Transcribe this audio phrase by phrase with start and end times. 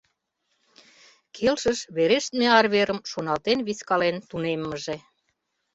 [1.35, 4.95] Келшыш верештме арверым шоналтен-вискален тунеммыже.